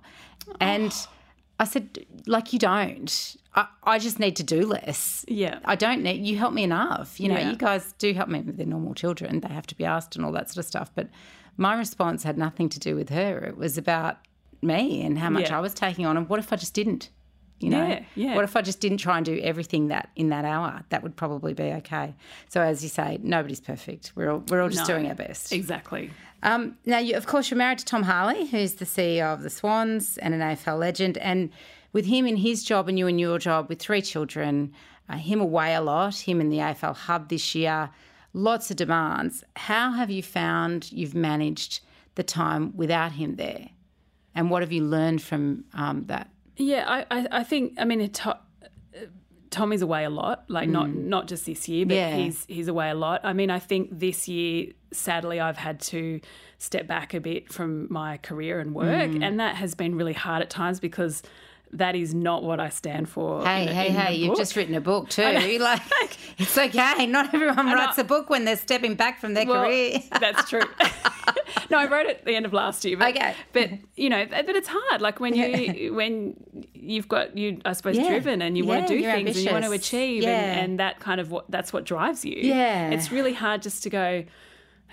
and. 0.62 0.92
Oh 0.94 1.10
I 1.60 1.66
said, 1.66 2.06
like, 2.28 2.52
you 2.54 2.60
don't. 2.60 3.38
I, 3.54 3.68
I 3.84 4.00
just 4.00 4.19
need 4.19 4.36
to 4.38 4.44
do 4.44 4.66
less. 4.66 5.24
Yeah. 5.28 5.60
I 5.63 5.75
don't 5.75 6.04
need, 6.04 6.25
you 6.25 6.38
help 6.38 6.54
me 6.54 6.63
enough. 6.63 7.19
You 7.19 7.30
know, 7.30 7.38
yeah. 7.38 7.50
you 7.50 7.56
guys 7.56 7.94
do 7.98 8.13
help 8.13 8.28
me 8.28 8.42
with 8.42 8.57
their 8.57 8.66
normal 8.66 8.94
children. 8.94 9.40
They 9.40 9.54
have 9.54 9.68
to 9.68 9.75
be 9.75 9.86
asked 9.86 10.16
and 10.16 10.25
all 10.25 10.31
that 10.34 10.50
sort 10.50 10.57
of 10.57 10.66
stuff. 10.66 10.92
But 10.94 11.10
my 11.57 11.75
response 11.78 12.24
had 12.24 12.38
nothing 12.38 12.68
to 12.69 12.80
do 12.80 12.96
with 12.96 13.10
her. 13.10 13.40
It 13.46 13.57
was 13.57 13.78
about 13.78 14.18
me 14.62 15.02
and 15.04 15.18
how 15.18 15.30
much 15.30 15.50
yeah. 15.50 15.57
I 15.57 15.62
was 15.62 15.74
taking 15.74 16.06
on. 16.06 16.18
And 16.18 16.28
what 16.28 16.40
if 16.40 16.52
I 16.52 16.57
just 16.57 16.74
didn't? 16.74 17.10
You 17.62 17.69
know, 17.69 17.88
yeah, 17.88 18.04
yeah. 18.16 18.36
what 18.36 18.44
if 18.44 18.58
I 18.58 18.62
just 18.62 18.81
didn't 18.81 18.98
try 18.98 19.16
and 19.16 19.25
do 19.25 19.40
everything 19.40 19.88
that 19.88 20.10
in 20.18 20.28
that 20.28 20.44
hour? 20.44 20.84
That 20.90 21.04
would 21.04 21.16
probably 21.16 21.54
be 21.54 21.63
okay. 21.63 22.13
So, 22.50 22.60
as 22.60 22.84
you 22.84 22.90
say, 22.90 23.18
nobody's 23.24 23.62
perfect. 23.62 24.12
We're 24.13 24.30
all 24.30 24.44
we're 24.50 24.62
all 24.62 24.68
just 24.68 24.89
no, 24.89 24.96
doing 24.96 25.08
our 25.08 25.15
best. 25.15 25.53
Exactly. 25.53 26.12
Um, 26.46 26.78
now, 26.86 27.00
you, 27.00 27.16
of 27.18 27.25
course, 27.25 27.50
you're 27.50 27.58
married 27.58 27.80
to 27.80 27.86
Tom 27.86 28.04
Harley, 28.04 28.46
who's 28.46 28.75
the 28.75 28.86
CEO 28.86 29.34
of 29.34 29.42
the 29.42 29.50
Swans 29.50 30.20
and 30.20 30.32
an 30.32 30.42
AFL 30.42 30.78
legend, 30.78 31.18
and 31.18 31.50
with 31.92 32.06
him 32.06 32.28
in 32.28 32.38
his 32.38 32.64
job 32.64 32.88
and 32.88 33.00
you 33.00 33.08
in 33.08 33.18
your 33.18 33.40
job 33.40 33.68
with 33.68 33.80
three 33.80 34.02
children, 34.02 34.72
uh, 35.10 35.18
him 35.18 35.42
away 35.42 35.74
a 35.74 35.82
lot, 35.82 36.16
him 36.16 36.40
in 36.40 36.50
the 36.50 36.58
AFL 36.58 36.96
hub 36.96 37.30
this 37.30 37.56
year, 37.56 37.90
lots 38.34 38.70
of 38.70 38.78
demands. 38.78 39.44
How 39.56 39.92
have 39.94 40.12
you 40.12 40.22
found 40.22 40.92
you've 40.92 41.16
managed 41.16 41.80
the 42.14 42.22
time 42.22 42.78
without 42.78 43.14
him 43.14 43.38
there? 43.38 43.70
And 44.36 44.52
what 44.52 44.62
have 44.62 44.72
you 44.72 44.84
learned 44.84 45.24
from 45.24 45.66
um, 45.74 46.06
that? 46.06 46.30
Yeah, 46.58 46.86
I, 46.88 47.06
I, 47.10 47.28
I, 47.32 47.44
think, 47.44 47.74
I 47.80 47.86
mean, 47.86 48.08
to, 48.08 48.38
Tommy's 49.55 49.81
away 49.81 50.03
a 50.03 50.09
lot, 50.09 50.43
like 50.50 50.67
mm. 50.67 50.74
not 50.74 50.89
not 50.93 51.27
just 51.27 51.45
this 51.45 51.69
year, 51.69 51.85
but 51.85 51.95
yeah. 51.95 52.15
he's 52.17 52.45
he's 52.47 52.67
away 52.67 52.89
a 52.89 52.93
lot. 52.93 53.21
I 53.24 53.31
mean, 53.31 53.50
I 53.50 53.59
think 53.59 53.89
this 53.91 54.27
year, 54.27 54.74
sadly, 54.91 55.39
I've 55.39 55.55
had 55.55 55.79
to 55.81 56.19
step 56.57 56.88
back 56.88 57.13
a 57.13 57.21
bit 57.21 57.51
from 57.51 57.88
my 57.89 58.17
career 58.17 58.59
and 58.59 58.75
work, 58.75 59.12
mm. 59.12 59.24
and 59.24 59.39
that 59.39 59.55
has 59.55 59.74
been 59.74 59.95
really 59.95 60.12
hard 60.13 60.41
at 60.41 60.50
times 60.50 60.81
because 60.81 61.24
that 61.71 61.95
is 61.95 62.13
not 62.13 62.43
what 62.43 62.59
I 62.59 62.69
stand 62.69 63.07
for. 63.09 63.45
Hey, 63.45 63.65
hey, 63.65 63.89
hey! 63.89 64.15
You've 64.15 64.38
just 64.38 64.55
written 64.55 64.75
a 64.75 64.81
book 64.81 65.09
too. 65.09 65.24
like, 65.59 65.81
it's 66.38 66.57
okay. 66.57 67.05
Not 67.05 67.33
everyone 67.33 67.67
writes 67.67 67.97
a 67.97 68.03
book 68.03 68.29
when 68.29 68.45
they're 68.45 68.57
stepping 68.57 68.95
back 68.95 69.19
from 69.19 69.33
their 69.33 69.45
well, 69.45 69.63
career. 69.63 70.00
that's 70.19 70.50
true. 70.50 70.63
no, 71.69 71.77
I 71.77 71.88
wrote 71.88 72.07
it 72.07 72.17
at 72.17 72.25
the 72.25 72.35
end 72.35 72.45
of 72.45 72.53
last 72.53 72.83
year. 72.85 72.97
But, 72.97 73.15
okay, 73.15 73.35
but 73.53 73.69
you 73.95 74.09
know, 74.09 74.25
but 74.25 74.50
it's 74.50 74.69
hard. 74.69 75.01
Like 75.01 75.19
when 75.19 75.33
you 75.33 75.93
when 75.93 76.35
you've 76.86 77.08
got 77.08 77.38
you, 77.38 77.60
I 77.65 77.74
suppose, 77.74 77.98
yeah. 77.98 78.08
driven 78.08 78.42
and 78.42 78.58
you 78.58 78.63
yeah, 78.63 78.70
want 78.70 78.88
to 78.88 78.96
do 78.96 79.01
things 79.01 79.18
ambitious. 79.18 79.38
and 79.38 79.46
you 79.46 79.51
want 79.51 79.65
to 79.65 79.72
achieve, 79.72 80.24
yeah. 80.24 80.30
and, 80.30 80.60
and 80.60 80.80
that 80.80 81.00
kind 81.00 81.20
of 81.20 81.32
what 81.32 81.50
that's 81.50 81.74
what 81.74 81.84
drives 81.86 82.24
you. 82.24 82.38
Yeah, 82.38 82.89
it's 82.92 83.12
really 83.12 83.34
hard 83.34 83.62
just 83.62 83.84
to 83.84 83.89
go 83.89 84.24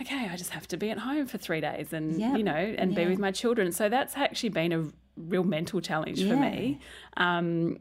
okay, 0.00 0.28
I 0.28 0.36
just 0.36 0.50
have 0.50 0.66
to 0.68 0.76
be 0.76 0.90
at 0.90 0.98
home 0.98 1.26
for 1.26 1.38
three 1.38 1.60
days 1.60 1.92
and, 1.92 2.18
yep. 2.18 2.36
you 2.36 2.42
know, 2.42 2.52
and 2.54 2.92
yeah. 2.92 3.04
be 3.04 3.10
with 3.10 3.18
my 3.18 3.30
children. 3.30 3.72
So 3.72 3.88
that's 3.88 4.16
actually 4.16 4.48
been 4.50 4.72
a 4.72 4.84
real 5.16 5.44
mental 5.44 5.80
challenge 5.80 6.20
yeah. 6.20 6.30
for 6.30 6.36
me. 6.36 6.80
Um, 7.16 7.78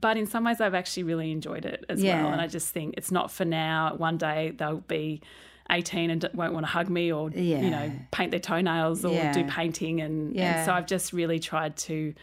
but 0.00 0.16
in 0.16 0.26
some 0.26 0.44
ways, 0.44 0.60
I've 0.60 0.74
actually 0.74 1.04
really 1.04 1.30
enjoyed 1.30 1.64
it 1.64 1.84
as 1.88 2.02
yeah. 2.02 2.22
well. 2.22 2.32
And 2.32 2.40
I 2.40 2.46
just 2.48 2.70
think 2.70 2.94
it's 2.96 3.12
not 3.12 3.30
for 3.30 3.44
now. 3.44 3.94
One 3.96 4.18
day 4.18 4.52
they'll 4.56 4.80
be 4.80 5.22
18 5.70 6.10
and 6.10 6.28
won't 6.34 6.54
want 6.54 6.66
to 6.66 6.72
hug 6.72 6.88
me 6.88 7.12
or, 7.12 7.30
yeah. 7.30 7.60
you 7.60 7.70
know, 7.70 7.92
paint 8.10 8.32
their 8.32 8.40
toenails 8.40 9.04
or 9.04 9.32
do 9.32 9.44
painting. 9.44 10.00
And, 10.00 10.36
and 10.36 10.66
so 10.66 10.72
I've 10.72 10.86
just 10.86 11.12
really 11.12 11.38
tried 11.38 11.76
to 11.76 12.14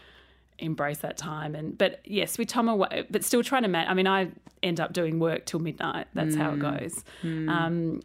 embrace 0.60 0.98
that 0.98 1.16
time 1.16 1.54
and 1.54 1.76
but 1.76 2.00
yes 2.04 2.38
with 2.38 2.48
tom 2.48 2.68
away 2.68 3.04
but 3.10 3.24
still 3.24 3.42
trying 3.42 3.62
to 3.62 3.68
manage 3.68 3.90
i 3.90 3.94
mean 3.94 4.06
i 4.06 4.28
end 4.62 4.80
up 4.80 4.92
doing 4.92 5.18
work 5.18 5.46
till 5.46 5.60
midnight 5.60 6.06
that's 6.14 6.34
mm. 6.34 6.38
how 6.38 6.50
it 6.50 6.58
mm. 6.58 6.78
goes 6.78 7.04
mm. 7.22 7.48
um, 7.48 8.00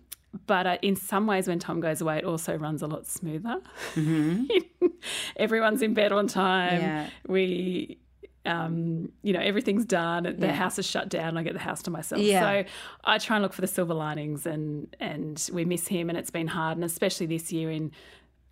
but 0.48 0.68
uh, 0.68 0.78
in 0.82 0.96
some 0.96 1.28
ways, 1.28 1.48
when 1.48 1.60
Tom 1.60 1.80
goes 1.80 2.02
away, 2.02 2.18
it 2.18 2.26
also 2.26 2.56
runs 2.58 2.82
a 2.82 2.88
lot 2.88 3.06
smoother. 3.06 3.62
Mm-hmm. 3.96 4.88
Everyone's 5.38 5.82
in 5.82 5.94
bed 5.94 6.12
on 6.12 6.28
time. 6.28 6.82
Yeah. 6.82 7.10
We, 7.28 8.00
um, 8.46 9.12
you 9.24 9.34
know, 9.34 9.40
everything's 9.40 9.86
done. 9.86 10.24
The 10.24 10.48
Yeah. 10.48 10.54
house 10.54 10.78
is 10.78 10.86
shut 10.86 11.10
down. 11.10 11.38
I 11.38 11.44
get 11.44 11.54
the 11.54 11.60
house 11.60 11.82
to 11.84 11.92
myself. 11.92 12.22
Yeah. 12.22 12.64
So 12.64 12.70
I 13.04 13.18
try 13.18 13.38
and 13.38 13.44
look 13.44 13.54
for 13.54 13.62
the 13.62 13.68
silver 13.68 13.94
linings, 13.94 14.46
and 14.46 14.96
and 15.00 15.50
we 15.54 15.66
miss 15.66 15.88
him, 15.88 16.10
and 16.10 16.18
it's 16.18 16.32
been 16.32 16.48
hard, 16.48 16.78
and 16.78 16.84
especially 16.84 17.26
this 17.28 17.52
year 17.52 17.72
in 17.72 17.92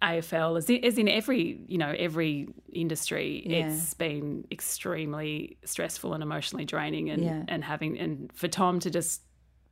AFL, 0.04 0.58
as 0.58 0.70
in, 0.70 0.84
as 0.84 0.98
in 0.98 1.08
every 1.08 1.62
you 1.68 1.78
know 1.78 1.94
every 1.98 2.48
industry, 2.74 3.42
Yeah. 3.46 3.68
it's 3.70 3.94
been 3.94 4.46
extremely 4.52 5.58
stressful 5.66 6.14
and 6.14 6.22
emotionally 6.22 6.66
draining, 6.66 7.10
and 7.10 7.24
Yeah. 7.24 7.44
and 7.48 7.64
having 7.64 7.98
and 7.98 8.32
for 8.34 8.48
Tom 8.48 8.80
to 8.82 8.90
just 8.90 9.22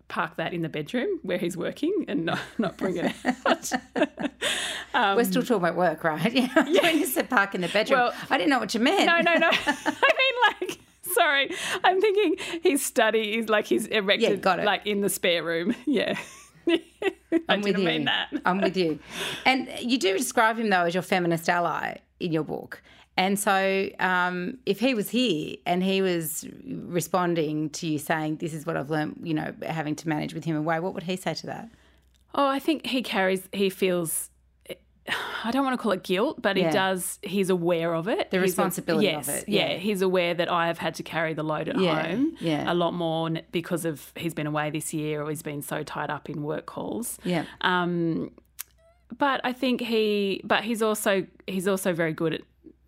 park 0.08 0.36
that 0.38 0.54
in 0.54 0.62
the 0.62 0.70
bedroom 0.70 1.20
where 1.22 1.38
he's 1.38 1.56
working 1.56 2.04
and 2.10 2.26
not, 2.26 2.40
not 2.58 2.76
bring 2.78 2.98
it 2.98 3.14
out. 3.46 3.72
We're 5.16 5.24
still 5.24 5.42
talking 5.42 5.56
about 5.64 5.76
work, 5.78 6.04
right? 6.04 6.34
Yeah. 6.34 6.50
when 6.84 7.00
you 7.00 7.06
said 7.06 7.30
park 7.30 7.56
in 7.56 7.62
the 7.62 7.70
bedroom, 7.70 8.00
Well- 8.00 8.14
I 8.30 8.38
didn't 8.38 8.50
know 8.50 8.60
what 8.60 8.74
you 8.74 8.80
meant. 8.82 9.06
No, 9.06 9.20
no, 9.22 9.38
no. 9.38 9.50
I 9.66 10.12
mean, 10.22 10.68
like, 10.68 10.80
sorry. 11.14 11.52
I'm 11.84 12.02
thinking 12.02 12.36
his 12.62 12.84
study 12.86 13.38
is 13.38 13.48
like 13.48 13.66
he's 13.68 13.88
erected, 13.88 14.30
Yeah, 14.30 14.36
got 14.36 14.60
it. 14.60 14.66
like 14.66 14.86
in 14.86 15.00
the 15.02 15.10
spare 15.10 15.44
room. 15.44 15.76
Yeah. 15.86 16.18
I 17.32 17.40
I'm 17.50 17.62
with 17.62 17.76
didn't 17.76 17.82
you. 17.82 17.88
mean 17.88 18.06
that. 18.06 18.30
I'm 18.46 18.62
with 18.62 18.76
you. 18.78 19.00
And 19.46 19.70
you 19.80 19.98
do 19.98 20.18
describe 20.18 20.58
him 20.58 20.70
though 20.70 20.84
as 20.84 20.94
your 20.94 21.04
feminist 21.04 21.48
ally 21.50 21.98
in 22.20 22.32
your 22.32 22.44
book. 22.44 22.82
And 23.18 23.38
so, 23.38 23.90
um, 24.00 24.58
if 24.66 24.80
he 24.80 24.94
was 24.96 25.10
here 25.10 25.58
and 25.66 25.84
he 25.84 26.02
was 26.02 26.48
responding 26.66 27.70
to 27.72 27.86
you 27.88 28.00
saying, 28.00 28.38
"This 28.38 28.54
is 28.54 28.66
what 28.66 28.78
I've 28.78 28.90
learned," 28.90 29.20
you 29.24 29.34
know, 29.34 29.54
having 29.64 29.96
to 29.98 30.08
manage 30.10 30.34
with 30.34 30.46
him 30.46 30.56
away, 30.56 30.80
what 30.80 30.94
would 30.94 31.04
he 31.04 31.18
say 31.18 31.34
to 31.36 31.46
that? 31.48 31.70
Oh, 32.34 32.48
I 32.48 32.58
think 32.60 32.88
he 32.88 33.04
carries, 33.04 33.48
he 33.52 33.70
feels. 33.70 34.30
I 35.44 35.50
don't 35.52 35.64
want 35.66 35.74
to 35.78 35.82
call 35.82 35.92
it 35.94 36.04
guilt, 36.04 36.42
but 36.42 36.56
Yeah. 36.58 36.68
he 36.68 36.74
does. 36.74 37.20
He's 37.24 37.50
aware 37.50 37.94
of 37.96 38.08
it. 38.08 38.30
The 38.32 38.38
He's 38.38 38.42
a- 38.42 38.42
responsibility 38.44 39.08
of 39.08 39.28
yes, 39.28 39.30
it, 39.30 39.50
Yeah. 39.50 39.72
yeah. 39.72 39.78
he's 39.78 40.02
aware 40.02 40.34
that 40.36 40.52
I 40.52 40.68
have 40.68 40.78
had 40.78 40.94
to 40.96 41.04
carry 41.04 41.34
the 41.34 41.44
load 41.44 41.68
at 41.70 41.80
Yeah, 41.80 42.08
home 42.08 42.36
yeah. 42.40 42.72
a 42.72 42.76
lot 42.76 42.94
more 42.94 43.30
because 43.52 43.86
of 43.86 44.12
he's 44.16 44.34
been 44.34 44.48
away 44.48 44.70
this 44.70 44.94
year 44.94 45.22
or 45.24 45.30
he's 45.30 45.42
been 45.42 45.62
so 45.62 45.82
tied 45.84 46.10
up 46.12 46.30
in 46.30 46.44
work 46.44 46.66
calls. 46.68 47.18
Yeah, 47.24 47.46
Um, 47.62 48.32
but 49.18 49.42
I 49.44 49.52
think 49.54 49.82
he, 49.82 50.42
but 50.44 50.64
he's 50.64 50.82
also 50.82 51.26
he's 51.48 51.68
also 51.68 51.92
very 51.94 52.14
good 52.14 52.34
at 52.36 52.42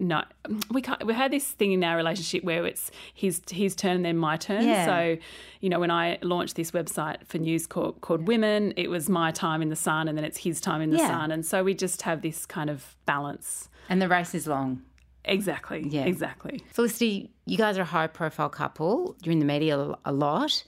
no. 0.03 0.24
We 0.69 0.81
can't, 0.81 1.05
we 1.05 1.13
had 1.13 1.31
this 1.31 1.48
thing 1.48 1.72
in 1.72 1.83
our 1.83 1.95
relationship 1.95 2.43
where 2.43 2.65
it's 2.65 2.91
his 3.13 3.41
his 3.50 3.75
turn 3.75 3.95
and 3.98 4.05
then 4.05 4.17
my 4.17 4.38
turn. 4.38 4.63
Yeah. 4.67 4.86
So, 4.86 5.17
you 5.62 5.69
know, 5.69 5.79
when 5.79 5.91
I 5.91 6.17
launched 6.22 6.55
this 6.55 6.72
website 6.72 7.25
for 7.25 7.38
News 7.38 7.65
Corp 7.67 8.01
called 8.01 8.27
Women, 8.27 8.74
it 8.77 8.89
was 8.89 9.10
my 9.10 9.31
time 9.31 9.62
in 9.62 9.69
the 9.69 9.75
sun 9.75 10.07
and 10.07 10.17
then 10.17 10.25
it's 10.25 10.38
his 10.39 10.60
time 10.62 10.81
in 10.81 10.89
the 10.91 10.98
Yeah. 10.98 11.07
sun, 11.07 11.31
and 11.31 11.45
so 11.45 11.63
we 11.63 11.74
just 11.74 12.01
have 12.03 12.22
this 12.22 12.45
kind 12.45 12.69
of 12.69 12.95
balance. 13.05 13.69
and 13.89 14.01
the 14.01 14.07
race 14.07 14.33
is 14.36 14.48
long. 14.48 14.81
Exactly. 15.25 15.86
Yeah. 15.89 16.05
Exactly. 16.05 16.63
Felicity, 16.72 17.31
you 17.45 17.57
guys 17.57 17.77
are 17.77 17.81
a 17.81 17.86
high 17.86 18.07
profile 18.07 18.50
couple. 18.50 19.15
You're 19.24 19.31
in 19.33 19.39
the 19.39 19.45
media 19.45 19.79
a- 19.79 19.98
a 20.05 20.12
lot, 20.12 20.63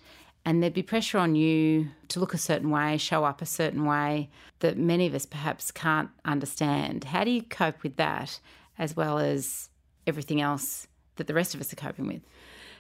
and 0.46 0.62
there'd 0.62 0.74
be 0.74 0.84
pressure 0.84 1.18
on 1.18 1.36
you 1.36 1.90
to 2.10 2.20
look 2.22 2.34
a 2.34 2.38
certain 2.38 2.70
way, 2.70 2.98
show 2.98 3.24
up 3.26 3.42
a 3.42 3.46
certain 3.46 3.84
way 3.86 4.30
that 4.60 4.78
many 4.78 5.08
of 5.08 5.14
us 5.14 5.26
perhaps 5.26 5.72
can't 5.72 6.10
understand. 6.24 7.06
How 7.06 7.24
do 7.26 7.32
you 7.32 7.42
cope 7.42 7.84
with 7.84 7.96
that, 7.98 8.40
as 8.78 8.96
well 8.96 9.20
as 9.20 9.70
everything 10.08 10.42
else 10.42 10.88
that 11.16 11.28
the 11.28 11.34
rest 11.34 11.56
of 11.56 11.62
us 11.62 11.72
are 11.72 11.78
coping 11.78 12.08
with? 12.08 12.22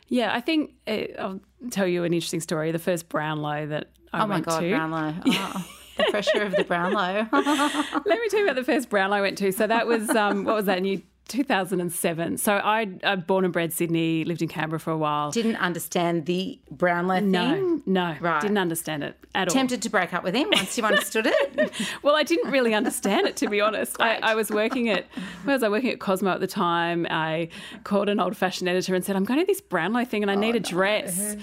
Yeah, 0.07 0.33
I 0.35 0.39
think 0.41 0.73
uh, 0.87 0.97
I'll 1.17 1.39
tell 1.71 1.87
you 1.87 2.03
an 2.03 2.13
interesting 2.13 2.39
story. 2.41 2.71
The 2.71 2.79
first 2.79 3.09
Brownlow 3.09 3.67
that 3.67 3.89
I 4.13 4.23
Oh 4.23 4.27
my 4.27 4.35
went 4.35 4.45
God, 4.45 4.59
to. 4.59 4.69
Brownlow. 4.69 5.15
Oh, 5.25 5.65
the 5.97 6.03
pressure 6.11 6.43
of 6.43 6.55
the 6.55 6.63
Brownlow. 6.63 7.27
Let 7.31 8.05
me 8.05 8.29
tell 8.29 8.39
you 8.39 8.45
about 8.45 8.55
the 8.55 8.63
first 8.63 8.89
Brownlow 8.89 9.17
I 9.17 9.21
went 9.21 9.37
to. 9.39 9.51
So 9.51 9.65
that 9.65 9.87
was 9.87 10.09
um, 10.11 10.43
what 10.43 10.55
was 10.55 10.65
that? 10.65 10.81
New 10.81 11.01
2007. 11.27 12.37
So 12.37 12.53
I 12.53 12.87
I 13.03 13.15
born 13.15 13.45
and 13.45 13.53
bred 13.53 13.73
Sydney, 13.73 14.23
lived 14.25 14.41
in 14.43 14.47
Canberra 14.47 14.79
for 14.79 14.91
a 14.91 14.97
while. 14.97 15.31
Didn't 15.31 15.55
understand 15.55 16.25
the 16.27 16.59
Brownlow 16.69 17.15
thing. 17.19 17.31
no, 17.31 17.74
no, 17.85 18.15
Right. 18.19 18.41
didn't 18.41 18.57
understand 18.57 19.03
it 19.03 19.15
at 19.33 19.47
all. 19.47 19.53
Tempted 19.53 19.81
to 19.83 19.89
break 19.89 20.13
up 20.13 20.23
with 20.23 20.33
him 20.35 20.49
once 20.51 20.77
you 20.77 20.83
understood 20.83 21.27
it. 21.27 21.71
Well, 22.01 22.15
I 22.15 22.23
didn't 22.23 22.51
really 22.51 22.73
understand 22.73 23.27
it 23.27 23.35
to 23.37 23.47
be 23.49 23.61
honest. 23.61 23.97
I, 23.99 24.17
I 24.17 24.35
was 24.35 24.49
working 24.49 24.89
at 24.89 25.05
where 25.43 25.55
was 25.55 25.63
I 25.63 25.69
working 25.69 25.89
at 25.91 25.99
Cosmo 25.99 26.31
at 26.31 26.39
the 26.39 26.47
time. 26.47 27.05
I 27.09 27.49
called 27.83 28.09
an 28.09 28.19
old 28.19 28.35
fashioned 28.37 28.69
editor 28.69 28.95
and 28.95 29.03
said, 29.03 29.15
I'm 29.15 29.23
going 29.25 29.39
to 29.39 29.45
this 29.45 29.61
Brownlow 29.61 30.05
thing 30.05 30.21
and 30.23 30.31
I 30.31 30.35
need 30.35 30.55
a 30.55 30.59
dress. 30.59 31.35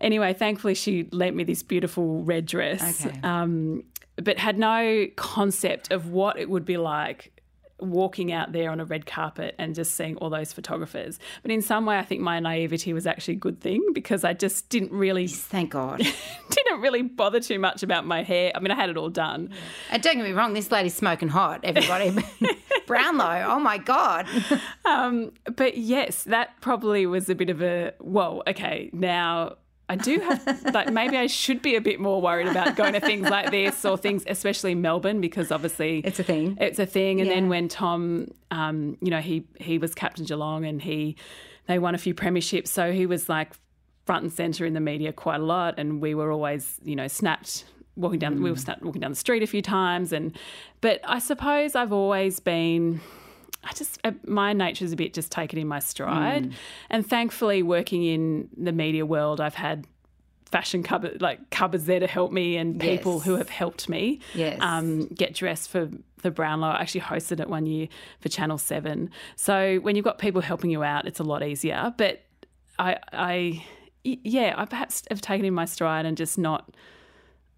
Anyway, 0.00 0.32
thankfully 0.32 0.74
she 0.74 1.08
lent 1.12 1.36
me 1.36 1.44
this 1.44 1.62
beautiful 1.62 2.22
red 2.22 2.46
dress. 2.46 3.06
Okay. 3.06 3.18
Um, 3.22 3.84
but 4.16 4.38
had 4.38 4.58
no 4.58 5.06
concept 5.16 5.90
of 5.92 6.08
what 6.10 6.38
it 6.38 6.48
would 6.48 6.64
be 6.64 6.76
like 6.76 7.32
walking 7.80 8.32
out 8.32 8.52
there 8.52 8.70
on 8.70 8.80
a 8.80 8.84
red 8.84 9.06
carpet 9.06 9.54
and 9.58 9.74
just 9.74 9.94
seeing 9.94 10.16
all 10.16 10.30
those 10.30 10.52
photographers. 10.52 11.18
But 11.42 11.50
in 11.50 11.62
some 11.62 11.86
way 11.86 11.98
I 11.98 12.02
think 12.02 12.20
my 12.20 12.40
naivety 12.40 12.92
was 12.92 13.06
actually 13.06 13.34
a 13.34 13.38
good 13.38 13.60
thing 13.60 13.84
because 13.92 14.24
I 14.24 14.32
just 14.32 14.68
didn't 14.68 14.92
really 14.92 15.26
Thank 15.26 15.70
God. 15.70 15.98
didn't 16.50 16.80
really 16.80 17.02
bother 17.02 17.40
too 17.40 17.58
much 17.58 17.82
about 17.82 18.06
my 18.06 18.22
hair. 18.22 18.52
I 18.54 18.60
mean 18.60 18.70
I 18.70 18.76
had 18.76 18.90
it 18.90 18.96
all 18.96 19.10
done. 19.10 19.50
And 19.90 20.02
don't 20.02 20.16
get 20.16 20.24
me 20.24 20.32
wrong, 20.32 20.54
this 20.54 20.70
lady's 20.70 20.94
smoking 20.94 21.28
hot, 21.28 21.60
everybody. 21.64 22.14
Brownlow, 22.86 23.44
oh 23.48 23.60
my 23.60 23.78
God. 23.78 24.26
Um, 24.86 25.32
but 25.56 25.78
yes, 25.78 26.24
that 26.24 26.60
probably 26.60 27.06
was 27.06 27.30
a 27.30 27.34
bit 27.34 27.48
of 27.48 27.62
a 27.62 27.94
whoa. 28.00 28.42
Okay, 28.46 28.90
now 28.92 29.56
I 29.88 29.96
do 29.96 30.18
have 30.20 30.64
like 30.72 30.90
maybe 30.92 31.16
I 31.16 31.26
should 31.26 31.60
be 31.60 31.76
a 31.76 31.80
bit 31.80 32.00
more 32.00 32.20
worried 32.22 32.46
about 32.46 32.74
going 32.76 32.94
to 32.94 33.00
things 33.00 33.28
like 33.28 33.50
this 33.50 33.84
or 33.84 33.98
things, 33.98 34.24
especially 34.26 34.74
Melbourne, 34.74 35.20
because 35.20 35.52
obviously 35.52 35.98
It's 36.00 36.18
a 36.18 36.22
thing. 36.24 36.56
It's 36.60 36.78
a 36.78 36.86
thing. 36.86 37.20
And 37.20 37.28
Yeah. 37.28 37.34
then 37.34 37.48
when 37.48 37.68
Tom, 37.68 38.28
um, 38.50 38.96
you 39.02 39.10
know, 39.10 39.20
he 39.20 39.44
he 39.60 39.76
was 39.78 39.94
captain 39.94 40.24
Geelong 40.24 40.64
and 40.64 40.80
he 40.80 41.16
they 41.66 41.78
won 41.78 41.94
a 41.94 41.98
few 41.98 42.14
premierships, 42.14 42.68
so 42.68 42.92
he 42.92 43.06
was 43.06 43.28
like 43.28 43.52
front 44.06 44.22
and 44.22 44.32
center 44.32 44.66
in 44.66 44.74
the 44.74 44.80
media 44.80 45.12
quite 45.12 45.40
a 45.40 45.44
lot, 45.44 45.74
and 45.78 46.00
we 46.00 46.14
were 46.14 46.30
always 46.32 46.78
you 46.84 46.96
know 46.96 47.08
snapped. 47.08 47.64
Walking 47.96 48.18
down, 48.18 48.42
we 48.42 48.50
were 48.50 48.56
snapped 48.56 48.82
walking 48.82 49.00
down 49.00 49.12
the 49.12 49.16
street 49.16 49.42
a 49.44 49.46
few 49.46 49.62
times, 49.62 50.12
and 50.12 50.36
but 50.80 51.00
I 51.04 51.20
suppose 51.20 51.76
I've 51.76 51.92
always 51.92 52.40
been 52.40 53.00
I 53.64 53.72
just 53.72 53.98
uh, 54.04 54.12
my 54.26 54.52
nature's 54.52 54.92
a 54.92 54.96
bit 54.96 55.14
just 55.14 55.30
taken 55.32 55.58
in 55.58 55.66
my 55.68 55.78
stride, 55.78 56.52
and 56.90 57.06
thankfully 57.06 57.62
working 57.62 58.02
in 58.04 58.48
the 58.56 58.72
media 58.72 59.04
world, 59.06 59.40
I've 59.40 59.54
had 59.54 59.86
fashion 60.46 60.82
cupboard 60.84 61.20
like 61.20 61.50
cupboards 61.50 61.86
there 61.86 61.98
to 62.00 62.06
help 62.06 62.30
me 62.30 62.56
and 62.56 62.80
people 62.80 63.14
Yes. 63.16 63.24
who 63.24 63.36
have 63.36 63.48
helped 63.48 63.88
me 63.88 64.20
Yes. 64.34 64.58
um, 64.60 65.06
get 65.08 65.34
dressed 65.34 65.68
for 65.70 65.88
the 66.22 66.30
Brownlow. 66.30 66.68
I 66.68 66.80
actually 66.80 67.00
hosted 67.00 67.40
it 67.40 67.48
one 67.48 67.66
year 67.66 67.88
for 68.20 68.28
Channel 68.28 68.58
Seven. 68.58 69.10
So 69.36 69.76
when 69.78 69.96
you've 69.96 70.04
got 70.04 70.18
people 70.18 70.40
helping 70.42 70.70
you 70.70 70.82
out, 70.84 71.06
it's 71.06 71.18
a 71.18 71.24
lot 71.24 71.42
easier. 71.42 71.92
But 71.96 72.22
I, 72.78 73.64
yeah, 74.04 74.54
I 74.56 74.64
perhaps 74.66 75.02
have 75.10 75.20
taken 75.20 75.44
in 75.44 75.54
my 75.54 75.64
stride 75.64 76.06
and 76.06 76.16
just 76.16 76.38
not. 76.38 76.70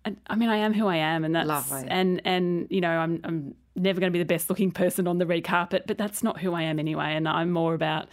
I- 0.04 0.16
I 0.28 0.36
mean, 0.36 0.48
I 0.48 0.56
am 0.58 0.72
who 0.72 0.86
I 0.86 0.96
am, 0.96 1.24
and 1.24 1.34
that's 1.34 1.48
Lovely. 1.48 1.84
and 1.88 2.22
and 2.24 2.66
you 2.70 2.80
know, 2.80 2.90
I'm 2.90 3.20
I'm 3.24 3.54
never 3.76 4.00
going 4.00 4.12
to 4.12 4.16
be 4.16 4.22
the 4.22 4.24
best 4.24 4.48
looking 4.48 4.70
person 4.70 5.06
on 5.06 5.18
the 5.18 5.26
red 5.26 5.44
carpet, 5.44 5.84
but 5.86 5.98
that's 5.98 6.22
not 6.22 6.40
who 6.40 6.54
I 6.54 6.62
am 6.62 6.78
anyway. 6.78 7.14
And 7.14 7.28
I'm 7.28 7.50
more 7.50 7.74
about, 7.74 8.08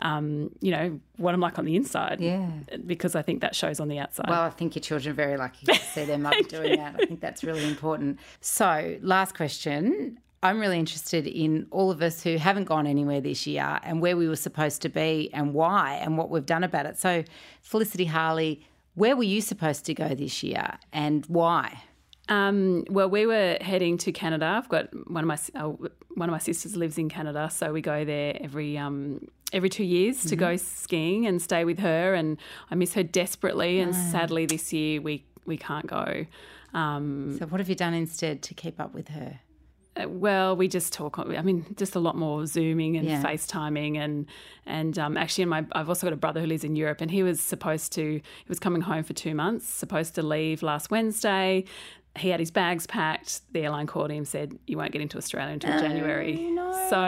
um, 0.00 0.50
you 0.60 0.70
know, 0.70 1.00
what 1.16 1.34
I'm 1.34 1.40
like 1.40 1.58
on 1.58 1.64
the 1.64 1.76
inside. 1.76 2.20
Yeah. 2.20 2.50
because 2.86 3.14
I 3.14 3.22
think 3.22 3.40
that 3.42 3.54
shows 3.54 3.80
on 3.80 3.88
the 3.88 3.98
outside. 3.98 4.26
Well, 4.28 4.42
I 4.42 4.50
think 4.50 4.74
your 4.74 4.82
children 4.82 5.12
are 5.12 5.16
very 5.16 5.36
lucky 5.36 5.66
to 5.66 5.74
see 5.74 6.04
their 6.04 6.18
mother 6.18 6.42
doing 6.48 6.76
that. 6.78 6.96
I 7.00 7.06
think 7.06 7.20
that's 7.20 7.44
really 7.44 7.66
important. 7.68 8.18
So, 8.40 8.96
last 9.02 9.34
question. 9.36 10.18
I'm 10.42 10.60
really 10.60 10.78
interested 10.78 11.26
in 11.26 11.66
all 11.70 11.90
of 11.90 12.02
us 12.02 12.22
who 12.22 12.36
haven't 12.36 12.64
gone 12.64 12.86
anywhere 12.86 13.22
this 13.22 13.46
year 13.46 13.80
and 13.82 14.02
where 14.02 14.14
we 14.14 14.28
were 14.28 14.36
supposed 14.36 14.82
to 14.82 14.90
be 14.90 15.30
and 15.32 15.54
why 15.54 15.94
and 15.94 16.18
what 16.18 16.28
we've 16.28 16.44
done 16.44 16.62
about 16.62 16.84
it. 16.84 16.98
So, 16.98 17.24
Felicity 17.62 18.04
Harley, 18.04 18.62
where 18.94 19.16
were 19.16 19.22
you 19.22 19.40
supposed 19.40 19.86
to 19.86 19.94
go 19.94 20.14
this 20.14 20.42
year 20.42 20.78
and 20.92 21.24
why? 21.26 21.82
Um, 22.28 22.84
well, 22.88 23.08
we 23.10 23.26
were 23.26 23.58
heading 23.60 23.98
to 23.98 24.12
Canada. 24.12 24.46
I've 24.46 24.68
got 24.68 24.88
one 25.10 25.24
of 25.24 25.28
my 25.28 25.38
uh, 25.60 25.68
one 26.14 26.28
of 26.28 26.32
my 26.32 26.38
sisters 26.38 26.76
lives 26.76 26.96
in 26.98 27.08
Canada, 27.08 27.50
so 27.52 27.72
we 27.72 27.80
go 27.82 28.04
there 28.04 28.36
every 28.40 28.78
um, 28.78 29.28
every 29.52 29.68
two 29.68 29.84
years 29.84 30.24
to 30.24 30.36
go 30.36 30.56
skiing 30.56 31.26
and 31.26 31.40
stay 31.42 31.64
with 31.64 31.78
her. 31.80 32.14
And 32.14 32.38
I 32.70 32.74
miss 32.76 32.94
her 32.94 33.02
desperately. 33.02 33.80
And 33.80 33.94
sadly, 33.94 34.46
this 34.46 34.72
year 34.72 35.00
we 35.02 35.24
we 35.44 35.56
can't 35.58 35.86
go. 35.86 36.24
Um, 36.72 37.36
So, 37.38 37.46
what 37.46 37.60
have 37.60 37.68
you 37.68 37.74
done 37.74 37.94
instead 37.94 38.42
to 38.42 38.54
keep 38.54 38.80
up 38.80 38.94
with 38.94 39.08
her? 39.08 39.40
uh, 39.96 40.08
well, 40.08 40.56
we 40.56 40.66
just 40.66 40.92
talk. 40.92 41.18
I 41.18 41.42
mean, 41.42 41.66
just 41.76 41.94
a 41.94 42.00
lot 42.00 42.16
more 42.16 42.46
zooming 42.46 42.96
and 42.96 43.06
Yeah. 43.06 43.22
FaceTiming, 43.22 43.96
and 43.98 44.26
and 44.66 44.98
um, 44.98 45.16
actually, 45.18 45.44
my 45.44 45.64
I've 45.72 45.88
also 45.90 46.06
got 46.06 46.14
a 46.14 46.16
brother 46.16 46.40
who 46.40 46.46
lives 46.46 46.64
in 46.64 46.74
Europe, 46.74 47.00
and 47.02 47.10
he 47.10 47.22
was 47.22 47.38
supposed 47.40 47.92
to 47.92 48.02
he 48.02 48.48
was 48.48 48.58
coming 48.58 48.80
home 48.80 49.04
for 49.04 49.12
two 49.12 49.34
months, 49.34 49.68
supposed 49.68 50.14
to 50.14 50.22
leave 50.22 50.62
last 50.62 50.90
Wednesday. 50.90 51.64
He 52.16 52.28
had 52.28 52.38
his 52.38 52.50
bags 52.50 52.86
packed. 52.86 53.40
The 53.52 53.60
airline 53.60 53.86
called 53.86 54.10
him, 54.10 54.24
said 54.24 54.56
you 54.66 54.76
won't 54.76 54.92
get 54.92 55.02
into 55.02 55.18
Australia 55.18 55.52
until 55.52 55.78
January. 55.80 56.54
So 56.90 56.98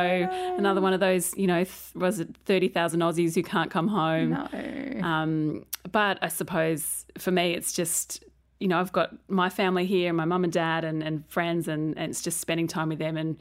another 0.59 0.81
one 0.81 0.93
of 0.93 1.01
those, 1.01 1.37
you 1.37 1.47
know, 1.47 1.65
th- 1.65 1.95
was 1.95 2.19
it 2.21 2.37
thirty 2.45 2.69
thousand 2.69 3.01
Aussies 3.01 3.35
who 3.35 3.43
can't 3.43 3.71
come 3.71 3.89
home? 3.89 4.31
No. 4.31 5.07
Um, 5.07 5.65
but 5.93 6.19
I 6.23 6.29
suppose 6.29 7.07
for 7.19 7.31
me, 7.31 7.53
it's 7.53 7.73
just 7.73 8.25
you 8.59 8.69
know, 8.69 8.81
I've 8.81 8.93
got 8.93 9.15
my 9.29 9.49
family 9.49 9.85
here, 9.87 10.13
my 10.13 10.25
mum 10.25 10.45
and 10.45 10.53
dad, 10.53 10.85
and, 10.85 11.03
and 11.03 11.27
friends, 11.29 11.69
and, 11.69 11.97
and 11.99 12.11
it's 12.11 12.23
just 12.23 12.41
spending 12.41 12.67
time 12.67 12.89
with 12.89 12.99
them 12.99 13.17
and 13.17 13.37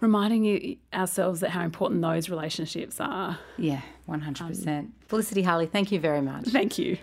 reminding 0.00 0.78
ourselves 0.92 1.40
that 1.40 1.50
how 1.50 1.62
important 1.62 2.02
those 2.02 2.28
relationships 2.28 3.00
are. 3.00 3.38
Yeah, 3.56 3.82
100%. 4.08 4.66
Um, 4.66 4.92
Felicity 5.06 5.42
Harley, 5.42 5.66
thank 5.66 5.92
you 5.92 6.00
very 6.00 6.20
much. 6.20 6.48
Thank 6.48 6.78
you. 6.78 6.98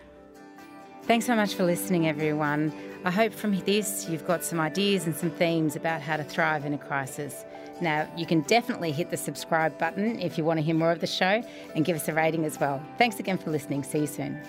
Thanks 1.06 1.28
so 1.28 1.36
much 1.36 1.54
for 1.54 1.64
listening, 1.64 2.08
everyone. 2.08 2.74
I 3.04 3.12
hope 3.12 3.32
from 3.32 3.60
this 3.60 4.10
you've 4.10 4.26
got 4.26 4.44
some 4.44 4.60
ideas 4.60 5.06
and 5.06 5.16
some 5.16 5.30
themes 5.30 5.76
about 5.76 6.02
how 6.02 6.18
to 6.18 6.24
thrive 6.24 6.66
in 6.66 6.74
a 6.74 6.80
crisis. 6.80 7.46
Now, 7.80 8.10
you 8.18 8.26
can 8.26 8.42
definitely 8.42 8.92
hit 8.92 9.12
the 9.12 9.18
subscribe 9.18 9.78
button 9.78 10.20
if 10.20 10.36
you 10.36 10.44
want 10.44 10.58
to 10.58 10.64
hear 10.64 10.74
more 10.74 10.92
of 10.92 11.02
the 11.02 11.08
show 11.08 11.44
and 11.76 11.86
give 11.86 11.96
us 11.96 12.08
a 12.08 12.14
rating 12.14 12.44
as 12.44 12.60
well. 12.60 12.84
Thanks 12.98 13.20
again 13.20 13.38
for 13.38 13.52
listening. 13.52 13.84
See 13.84 14.00
you 14.00 14.08
soon. 14.08 14.42